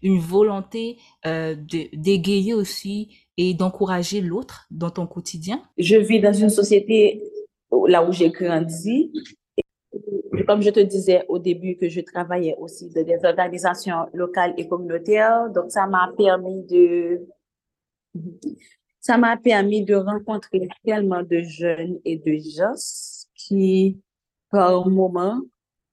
[0.02, 1.54] une, volonté euh,
[1.92, 5.62] d'égayer aussi et d'encourager l'autre dans ton quotidien?
[5.78, 7.22] Je vis dans une société
[7.86, 9.12] là où j'ai grandi
[10.46, 14.68] comme je te disais au début que je travaillais aussi dans des organisations locales et
[14.68, 17.20] communautaires, donc ça m'a permis de
[19.00, 22.74] ça m'a permis de rencontrer tellement de jeunes et de gens
[23.34, 24.00] qui,
[24.50, 25.40] par moment,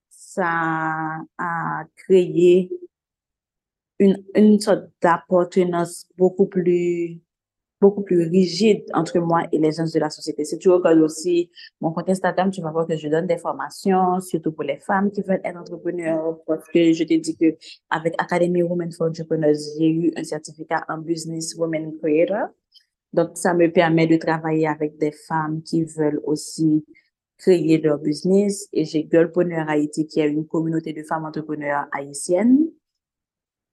[0.10, 2.70] ça a créé
[4.00, 7.20] une, une sorte d'appartenance beaucoup plus
[7.80, 10.44] beaucoup plus rigide entre moi et les gens de la société.
[10.46, 14.20] Si tu regardes aussi mon compte Instagram, tu vas voir que je donne des formations,
[14.20, 17.56] surtout pour les femmes qui veulent être entrepreneurs, parce que je te dis que
[17.90, 22.48] avec Academy Women for Entrepreneurs, j'ai eu un certificat en Business Women Creator.
[23.14, 26.84] Donc, ça me permet de travailler avec des femmes qui veulent aussi
[27.38, 28.68] créer leur business.
[28.74, 32.68] Et j'ai Girlpreneur Haïti, qui est une communauté de femmes entrepreneurs haïtiennes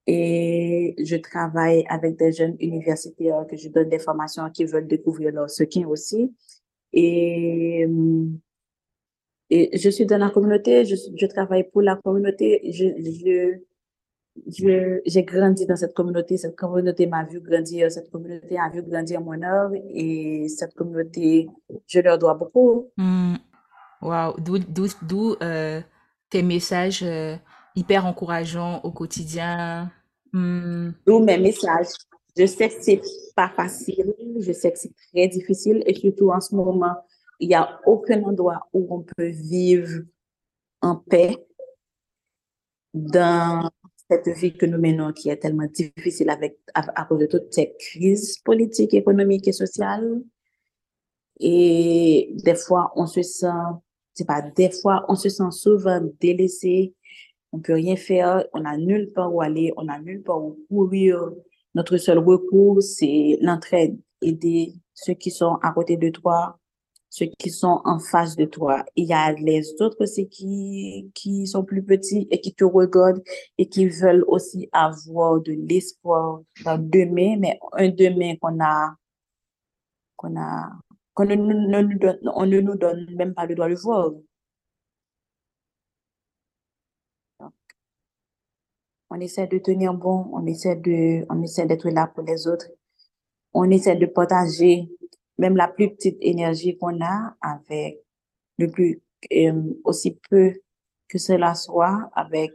[0.07, 5.33] et je travaille avec des jeunes universitaires que je donne des formations qui veulent découvrir
[5.33, 6.35] leur soutien aussi.
[6.93, 7.87] Et,
[9.51, 12.61] et je suis dans la communauté, je, travaille pour la communauté.
[12.71, 13.59] Je,
[14.47, 16.37] je, j'ai grandi dans cette communauté.
[16.37, 17.91] Cette communauté m'a vu grandir.
[17.91, 19.75] Cette communauté a vu grandir mon œuvre.
[19.89, 21.49] Et cette communauté,
[21.87, 22.91] je leur dois beaucoup.
[22.99, 23.37] Mmh.
[24.05, 24.37] Wow.
[24.39, 25.81] D'où, euh,
[26.29, 27.37] tes messages euh,
[27.75, 29.91] hyper encourageant au quotidien.
[30.33, 30.91] Hmm.
[31.07, 31.89] D'où mes messages.
[32.37, 33.01] Je sais que c'est
[33.35, 36.97] pas facile, je sais que c'est très difficile et surtout en ce moment,
[37.39, 40.03] il n'y a aucun endroit où on peut vivre
[40.83, 41.37] en paix
[42.93, 43.71] dans
[44.11, 47.75] cette vie que nous menons qui est tellement difficile avec, à, cause de toutes ces
[47.79, 50.21] crises politiques, économiques et sociales.
[51.41, 53.47] Et des fois, on se sent,
[54.15, 56.95] c'est pas des fois, on se sent souvent délaissé
[57.55, 60.59] on peut rien faire, on n'a nulle part où aller, on n'a nulle part où
[60.69, 61.31] courir.
[61.77, 66.59] Notre seul recours, c'est l'entraide, aider ceux qui sont à côté de toi,
[67.11, 68.85] ceux qui sont en face de toi.
[68.97, 73.23] Il y a les autres aussi qui, qui sont plus petits et qui te regardent
[73.57, 78.97] et qui veulent aussi avoir de l'espoir dans demain, mais un demain qu'on a,
[80.17, 80.73] qu'on a,
[81.15, 84.13] qu'on ne, nous donne, on ne nous donne même pas le droit de voir.
[89.15, 92.67] on essaie de tenir bon, on essaie de, on essaie d'être là pour les autres.
[93.53, 94.89] On essaie de partager
[95.39, 98.01] même la plus petite énergie qu'on a avec
[98.59, 99.01] le plus,
[99.33, 100.53] euh, aussi peu
[101.09, 102.53] que cela soit avec,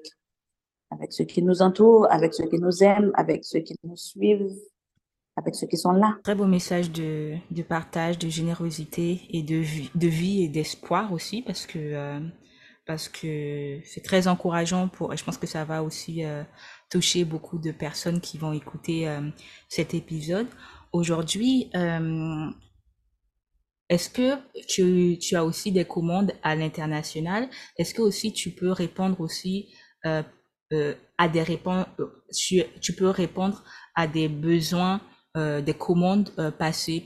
[0.90, 4.52] avec ceux qui nous entourent, avec ceux qui nous aiment, avec ceux qui nous suivent,
[5.40, 6.18] avec ceux qui sont là.
[6.24, 9.56] Très beau message de, partage, de générosité et de
[10.08, 12.20] vie, et d'espoir aussi parce que, euh,
[13.86, 16.44] c'est très encourageant pour, je pense que ça va aussi euh,
[16.90, 19.22] toucher beaucoup de personnes qui vont écouter euh,
[19.70, 20.48] cet épisode.
[20.92, 21.70] Aujourd'hui,
[23.90, 27.48] est-ce que tu, tu, as aussi des commandes à l'international?
[27.78, 29.70] Est-ce que aussi tu peux répondre aussi
[30.04, 31.86] à des réponses,
[32.36, 33.64] tu, peux répondre
[33.96, 35.00] à des besoins
[35.38, 37.04] euh, des commandes euh, passées,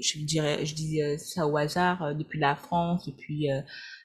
[0.00, 3.48] je dirais, je dis ça au hasard, depuis la France, depuis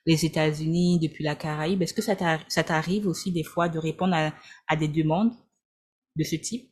[0.05, 1.81] les États-Unis, depuis la Caraïbe.
[1.81, 2.15] Est-ce que ça
[2.63, 4.33] t'arrive aussi des fois de répondre à,
[4.67, 5.33] à des demandes
[6.15, 6.71] de ce type?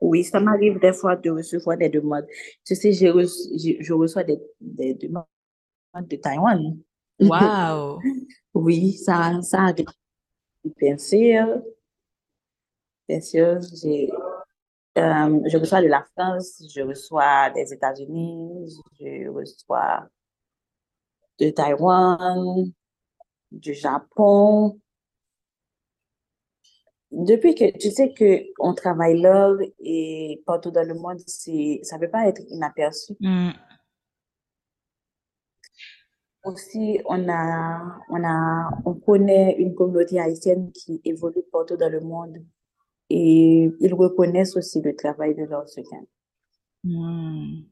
[0.00, 2.26] Oui, ça m'arrive des fois de recevoir des demandes.
[2.64, 3.06] Tu sais, je,
[3.80, 5.26] je, reçois des, des, demandes
[5.94, 6.78] de Taïwan.
[7.20, 8.00] Wow!
[8.54, 9.86] oui, ça, ça arrive.
[10.78, 11.62] Bien sûr,
[13.08, 14.10] bien sûr, j'ai,
[14.98, 20.08] euh, je reçois de la France, je reçois des États-Unis, je reçois
[21.38, 22.72] de Taïwan,
[23.50, 24.80] du Japon,
[27.10, 32.10] depuis que tu sais que on travaille là et partout dans le monde, ça peut
[32.10, 33.14] pas être inaperçu.
[33.18, 33.50] Mm.
[36.44, 42.00] Aussi, on a, on a, on connaît une communauté haïtienne qui évolue partout dans le
[42.00, 42.38] monde
[43.10, 46.06] et ils reconnaissent aussi le travail de leurs soutiens.
[46.84, 47.62] Mm.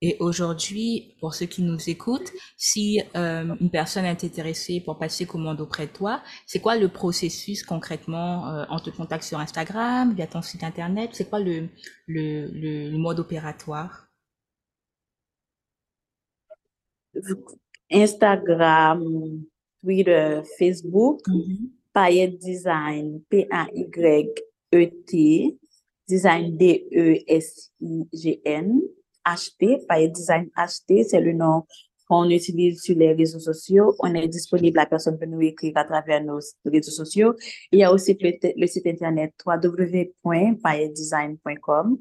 [0.00, 5.26] Et aujourd'hui, pour ceux qui nous écoutent, si euh, une personne est intéressée pour passer
[5.26, 10.14] commande auprès de toi, c'est quoi le processus concrètement euh, On te contacte sur Instagram,
[10.14, 11.10] via ton site internet?
[11.14, 11.68] C'est quoi le,
[12.06, 14.06] le, le, mode opératoire?
[17.90, 19.42] Instagram,
[19.80, 21.77] Twitter, Facebook, mm
[22.40, 25.12] Design, P-A-Y-E-T,
[26.08, 28.80] Design D-E-S-I-G-N.
[29.26, 31.64] HP, Payet Design HP, c'est le nom
[32.08, 33.94] qu'on utilise sur les réseaux sociaux.
[33.98, 37.34] On est disponible, la personne peut nous écrire à travers nos réseaux sociaux.
[37.70, 41.98] Il y a aussi le, site internet www.payetdesign.com.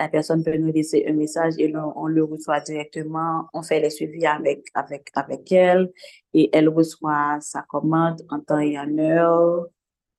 [0.00, 3.46] La personne peut nous laisser un message et on, le reçoit directement.
[3.54, 5.92] On fait les suivis avec, avec, avec elle
[6.34, 9.66] et elle reçoit sa commande en temps et en heure.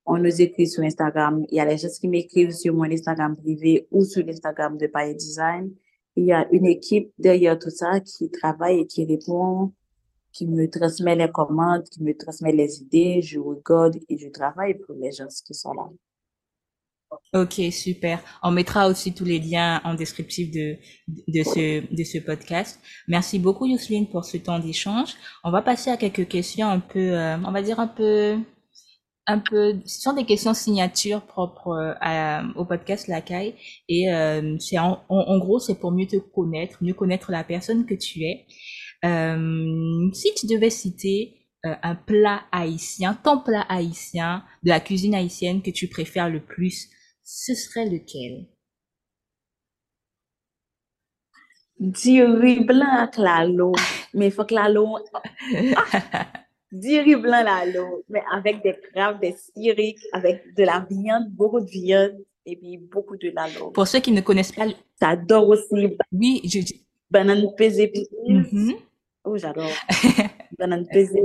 [0.06, 1.44] On nous écrit sur Instagram.
[1.50, 4.86] Il y a les gens qui m'écrivent sur mon Instagram privé ou sur l'Instagram de
[4.86, 5.70] Payet Design
[6.16, 9.72] il y a une équipe derrière tout ça qui travaille et qui répond,
[10.32, 13.22] qui me transmet les commandes, qui me transmet les idées.
[13.22, 15.88] Je regarde et je travaille pour les gens qui sont là.
[17.34, 18.20] Ok, super.
[18.42, 20.76] On mettra aussi tous les liens en descriptif de,
[21.08, 22.78] de, ce, de ce podcast.
[23.08, 25.14] Merci beaucoup, Yousline, pour ce temps d'échange.
[25.42, 28.38] On va passer à quelques questions un peu, euh, on va dire un peu
[29.26, 33.54] un peu, ce sont des questions signatures propres euh, au podcast Lacaille
[33.88, 34.98] et euh, c'est en,
[35.38, 38.46] gros c'est pour mieux te connaître, mieux connaître la personne que tu es.
[39.04, 45.70] Si tu devais citer un plat haïtien, ton plat haïtien de la cuisine haïtienne que
[45.70, 46.88] tu préfères le plus,
[47.34, 48.46] ce serait lequel?
[51.78, 53.44] Du riz blanc avec la
[54.12, 54.68] mais il faut que la
[56.70, 61.60] du riz blanc l'eau, mais avec des crabes, des syriques, avec de la viande, beaucoup
[61.60, 63.70] de viande et puis beaucoup de lalo.
[63.70, 64.66] Pour ceux qui ne connaissent pas,
[65.00, 65.96] j'adore aussi.
[66.12, 66.60] Oui, je
[67.10, 67.90] banane pesée
[68.28, 68.72] mm
[69.24, 69.70] Oh, j'adore.
[70.90, 71.22] pesée,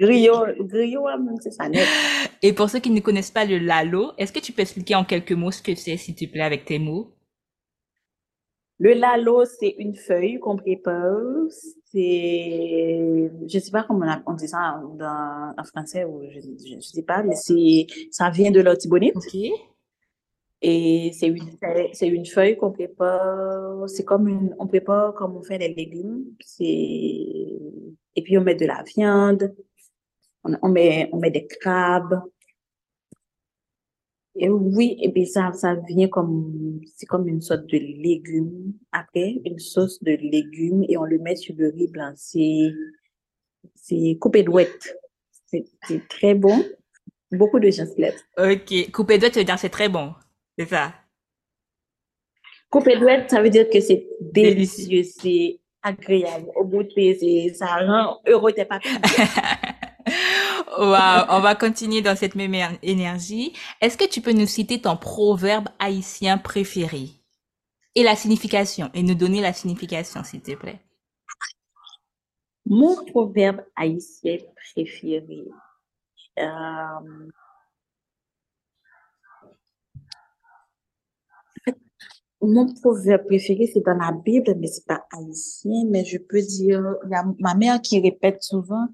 [0.00, 1.06] griot, griot,
[1.40, 1.86] c'est ça net.
[2.42, 5.04] Et pour ceux qui ne connaissent pas le lalo, est-ce que tu peux expliquer en
[5.04, 7.14] quelques mots ce que c'est, s'il te plaît, avec tes mots?
[8.78, 11.20] Le lalo, c'est une feuille qu'on prépare.
[11.92, 17.22] C'est, je sais pas comment on dit ça en français ou je, je, sais pas,
[17.22, 19.16] mais c'est, ça vient de l'ortibonite.
[19.16, 19.36] Ok.
[20.62, 21.58] Et c'est une,
[21.92, 23.88] c'est une feuille qu'on prépare.
[23.88, 26.24] C'est comme une, on prépare comme on fait les légumes.
[26.40, 26.66] C'est,
[28.16, 29.54] et puis on met de la viande.
[30.44, 32.22] On, on met, on met des crabes.
[34.36, 38.72] Et oui, et puis ça, ça vient comme, c'est comme une sorte de légume.
[38.92, 42.12] Après, une sauce de légumes et on le met sur le riz blanc.
[42.16, 42.72] C'est,
[43.74, 44.96] c'est coupé douette.
[45.46, 46.64] C'est, c'est très bon.
[47.32, 48.22] Beaucoup de gens se lèvent.
[48.38, 48.90] Ok.
[48.92, 50.14] Coupé douette, ça veut dire c'est très bon.
[50.58, 50.94] C'est ça.
[52.70, 56.50] Coupé douette, ça veut dire que c'est délicieux, c'est agréable.
[56.56, 58.98] Au bout de ça rend heureux tes papilles.
[60.78, 63.52] Wow, on va continuer dans cette même énergie.
[63.80, 67.08] Est-ce que tu peux nous citer ton proverbe haïtien préféré?
[67.94, 70.80] Et la signification et nous donner la signification, s'il te plaît?
[72.66, 74.38] Mon proverbe haïtien
[74.74, 75.44] préféré.
[76.38, 77.28] Euh,
[82.42, 86.82] mon proverbe préféré, c'est dans la Bible, mais c'est pas haïtien, mais je peux dire,
[87.04, 88.88] il y a ma mère qui répète souvent,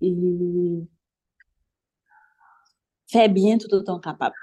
[0.00, 0.14] et
[3.06, 4.34] fais bien tout autant capable.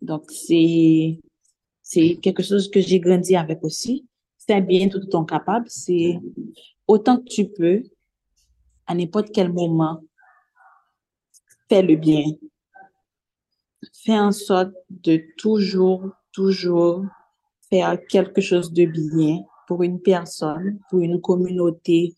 [0.00, 1.20] Donc, c'est,
[1.82, 4.06] c'est quelque chose que j'ai grandi avec aussi.
[4.46, 6.20] Fais bien tout autant capable, c'est
[6.86, 7.82] autant que tu peux,
[8.86, 10.00] à n'importe quel moment,
[11.68, 12.24] fais le bien.
[13.92, 17.04] fais en sorte de toujours, toujours
[17.70, 22.14] faire quelque chose de bien pour une personne, pour une communauté,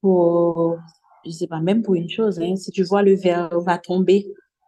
[0.00, 0.78] pour,
[1.26, 4.26] je sais pas, même pour une chose, hein, si tu vois le verre va tomber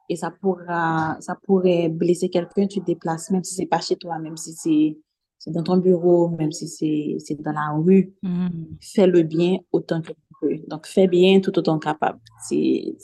[0.08, 3.96] et ça pourra, ça pourrait blesser quelqu'un, tu te déplaces, même si c'est pas chez
[3.96, 4.98] toi, même si c'est,
[5.38, 8.48] c'est dans ton bureau, même si c'est, dans la rue, Mm.
[8.80, 10.56] fais le bien autant que tu peux.
[10.68, 12.20] Donc, fais bien tout autant capable.
[12.48, 12.94] C'est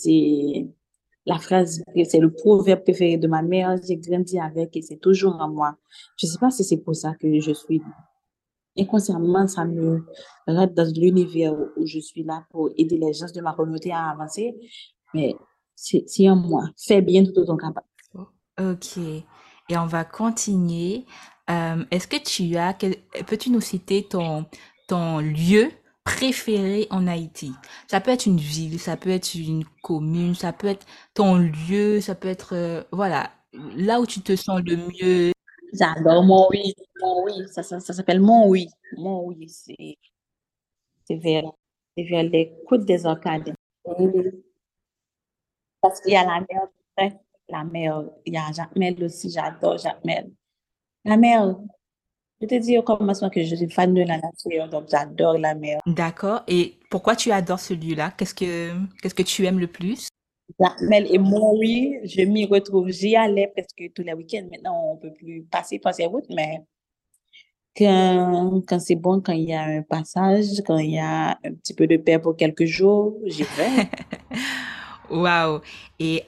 [1.29, 5.37] la phrase, c'est le proverbe préféré de ma mère, j'ai grandi avec et c'est toujours
[5.39, 5.77] en moi.
[6.17, 7.83] Je sais pas si c'est pour ça que je suis
[8.79, 10.07] inconsciemment, ça me
[10.47, 14.09] rate dans l'univers où je suis là pour aider les gens de ma communauté à
[14.11, 14.55] avancer,
[15.13, 15.37] mais
[15.75, 16.65] c'est en moi.
[16.79, 17.87] Fais bien tout autant capable.
[18.59, 18.97] Ok.
[18.97, 21.05] Et on va continuer.
[21.51, 22.73] Euh, est-ce que tu as,
[23.27, 24.47] peux-tu nous citer ton,
[24.89, 25.69] ton lieu
[26.09, 27.53] préféré en Haïti?
[27.87, 32.01] Ça peut être une ville, ça peut être une commune, ça peut être ton lieu,
[32.01, 35.33] ça peut être, euh, voilà, là où tu te sens le mieux.
[35.73, 38.69] J'adore mon oui, mon oui, ça, s'appelle mon oui.
[38.97, 39.99] Mon oui, c'est
[41.11, 41.53] vers,
[41.97, 43.55] vers les côtes des Orcades.
[45.81, 47.13] Parce qu'il y a la mer,
[47.49, 50.31] la mer, il y a Jacmel aussi, j'adore Jacmel.
[51.05, 51.55] La mer,
[52.41, 55.55] je te dis au commencement que je suis fan de la nature, donc j'adore la
[55.55, 55.81] mer.
[55.87, 56.43] D'accord.
[56.47, 58.13] Et pourquoi tu adores ce lieu-là?
[58.17, 58.73] Qu'est-ce que,
[59.03, 60.09] qu'est-ce que tu aimes le plus?
[60.59, 62.89] Jacmel et mon oui, je m'y retrouve.
[62.89, 64.49] J'y allais presque tous les week-ends.
[64.51, 66.63] Maintenant, on peut plus passer par ces routes, mais
[67.77, 71.55] quand, quand c'est bon, quand il y a un passage, quand il y a un
[71.55, 73.89] petit peu de paix pour quelques jours, j'y vais.
[75.11, 75.61] Waouh.
[75.99, 76.25] Et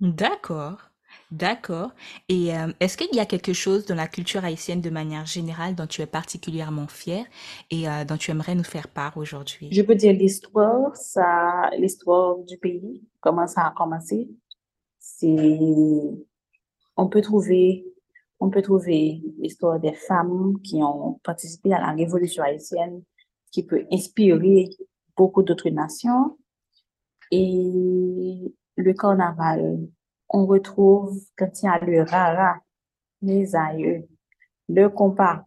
[0.00, 0.91] d'accord,
[1.32, 1.90] d'accord.
[2.28, 5.74] Et euh, est-ce qu'il y a quelque chose dans la culture haïtienne de manière générale
[5.74, 7.24] dont tu es particulièrement fier
[7.70, 9.68] et euh, dont tu aimerais nous faire part aujourd'hui?
[9.72, 14.28] Je peux dire l'histoire, ça, l'histoire du pays, comment ça a commencé.
[14.98, 15.88] C'est,
[16.96, 17.84] on peut trouver,
[18.38, 23.02] on peut trouver l'histoire des femmes qui ont participé à la révolution haïtienne,
[23.50, 24.68] qui peut inspirer
[25.16, 26.36] beaucoup d'autres nations.
[27.30, 29.78] Et le carnaval,
[30.32, 32.60] on retrouve quand il y a le rara,
[33.20, 34.08] les aïeux,
[34.68, 35.44] le compas,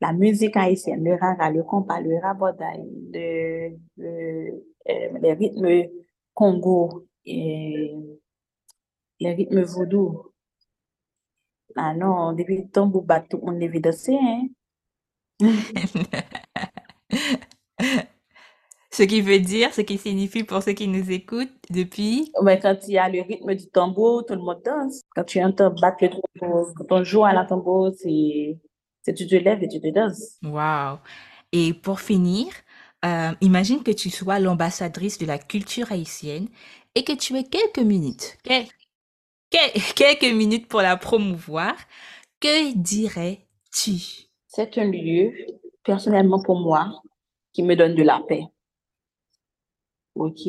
[0.00, 5.88] la musique haïtienne, le rara, le compas, le rabodaï, le, le, euh, les rythmes
[6.34, 7.94] congo et
[9.20, 10.32] les rythmes vaudou.
[11.76, 14.48] Ah non, depuis tout le monde devait danser, hein.
[18.94, 22.30] Ce qui veut dire, ce qui signifie pour ceux qui nous écoutent depuis.
[22.40, 25.00] Ouais, quand il y a le rythme du tambour, tout le monde danse.
[25.16, 28.56] Quand tu entends battre le tambour, quand on joue à la tambour, c'est,
[29.12, 30.38] tu te lèves et tu te danses.
[30.44, 30.98] Waouh.
[31.52, 32.46] Et pour finir,
[33.04, 36.48] euh, imagine que tu sois l'ambassadrice de la culture haïtienne
[36.94, 38.66] et que tu aies quelques minutes, quel-
[39.50, 41.74] quel- quelques minutes pour la promouvoir.
[42.40, 44.28] Que dirais-tu?
[44.46, 45.32] C'est un lieu,
[45.84, 47.02] personnellement pour moi,
[47.52, 48.44] qui me donne de la paix.
[50.14, 50.40] OK?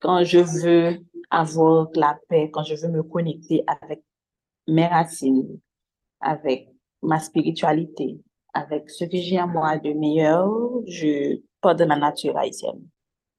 [0.00, 0.98] Quand je veux
[1.30, 4.02] avoir de la paix, quand je veux me connecter avec
[4.68, 5.58] mes racines,
[6.20, 6.68] avec
[7.02, 8.20] ma spiritualité,
[8.54, 10.48] avec ce que j'ai en moi de meilleur,
[10.86, 12.82] je pars dans la nature haïtienne.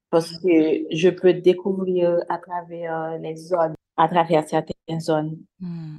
[0.10, 5.98] Parce que je peux découvrir à travers les zones, à travers certaines zones, Hmm.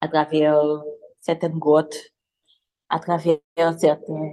[0.00, 0.60] à travers
[1.20, 1.96] certaines grottes,
[2.88, 3.38] à travers
[3.78, 4.32] certains,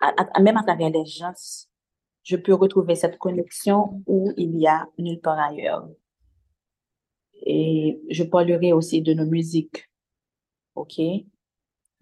[0.00, 1.32] à- à- même à travers les gens,
[2.22, 5.88] je peux retrouver cette connexion où il y a nulle part ailleurs.
[7.42, 9.88] Et je parlerai aussi de nos musiques.
[10.74, 11.00] OK?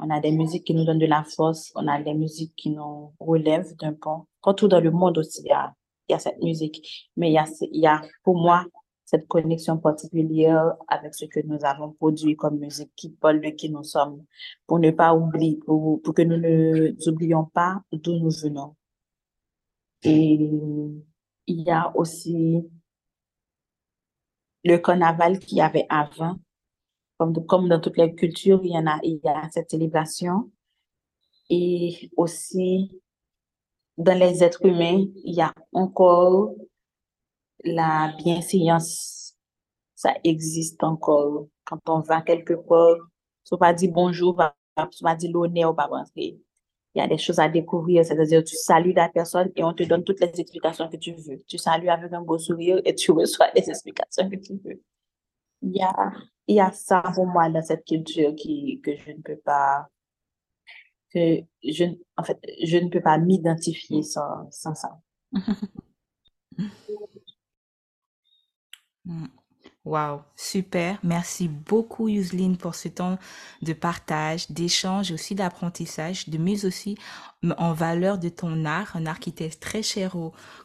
[0.01, 2.71] On a des musiques qui nous donnent de la force, on a des musiques qui
[2.71, 4.27] nous relèvent d'un pont.
[4.43, 5.75] Partout dans le monde aussi, il y a,
[6.09, 7.11] il y a cette musique.
[7.17, 8.65] Mais il y a, il y a, pour moi,
[9.05, 13.71] cette connexion particulière avec ce que nous avons produit comme musique qui parle de qui
[13.71, 14.25] nous sommes,
[14.67, 18.77] pour ne pas oublier, pour, pour que nous ne oublions pas d'où nous venons.
[20.03, 20.35] Et
[21.47, 22.69] il y a aussi
[24.65, 26.39] le carnaval qu'il y avait avant.
[27.19, 30.53] Comme, dans toutes les cultures, il y en a, il y a cette célébration.
[31.51, 33.01] Et aussi,
[33.97, 36.55] dans les êtres humains, il y a encore
[37.65, 39.35] la bienséance.
[39.97, 41.49] Ça existe encore.
[41.65, 42.99] Quand on va quelque part,
[43.51, 44.41] vas pas dire bonjour,
[44.91, 46.39] tu vas dire l'honneur, pas rentrer.
[46.95, 49.83] Il y a des choses à découvrir, c'est-à-dire tu salues la personne et on te
[49.83, 51.43] donne toutes les explications que tu veux.
[51.47, 54.83] Tu salues avec un beau sourire et tu reçois les explications que tu veux.
[55.63, 56.13] Il y a,
[56.47, 59.89] il y a ça pour moi dans cette culture qui, que je ne peux pas,
[61.13, 61.85] que je,
[62.17, 64.99] en fait, je ne peux pas m'identifier sans, sans ça.
[69.85, 70.99] Wow, super.
[71.03, 73.17] Merci beaucoup, Yuseline, pour ce temps
[73.63, 76.99] de partage, d'échange, aussi d'apprentissage, de mise aussi
[77.57, 80.15] en valeur de ton art, un t'est très cher,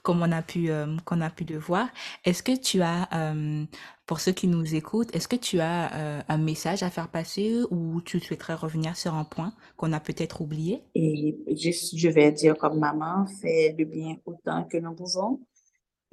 [0.01, 1.87] comme on a pu, euh, a pu le voir.
[2.25, 3.65] Est-ce que tu as, euh,
[4.07, 7.61] pour ceux qui nous écoutent, est-ce que tu as euh, un message à faire passer
[7.71, 10.83] ou tu souhaiterais revenir sur un point qu'on a peut-être oublié?
[10.95, 15.39] Et je, je vais dire comme maman, fais le bien autant que nous pouvons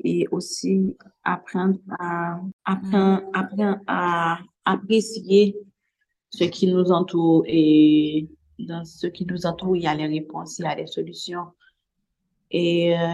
[0.05, 5.57] et aussi apprendre à, apprendre, apprendre à apprécier
[6.31, 8.29] ce qui nous entoure et
[8.59, 11.47] dans ce qui nous entoure, il y a les réponses, il y a les solutions.
[12.53, 13.05] Et euh,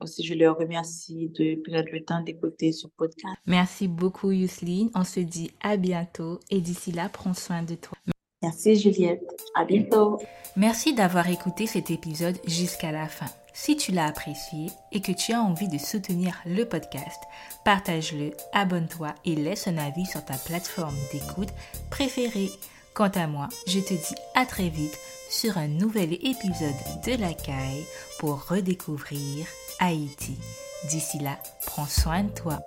[0.00, 3.36] aussi, je leur remercie de prendre le temps d'écouter ce podcast.
[3.46, 4.90] Merci beaucoup, Yusline.
[4.94, 7.98] On se dit à bientôt et d'ici là, prends soin de toi.
[8.42, 9.24] Merci, Juliette.
[9.54, 10.18] À bientôt.
[10.56, 13.26] Merci d'avoir écouté cet épisode jusqu'à la fin.
[13.56, 17.22] Si tu l'as apprécié et que tu as envie de soutenir le podcast,
[17.64, 21.54] partage-le, abonne-toi et laisse un avis sur ta plateforme d'écoute
[21.88, 22.50] préférée.
[22.94, 24.98] Quant à moi, je te dis à très vite
[25.30, 26.74] sur un nouvel épisode
[27.06, 27.86] de La Caille
[28.18, 29.46] pour redécouvrir
[29.78, 30.36] Haïti.
[30.90, 32.58] D'ici là, prends soin de toi.